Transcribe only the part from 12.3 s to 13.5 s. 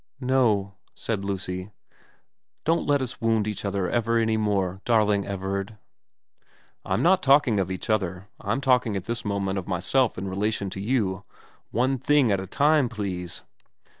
at a time, please.'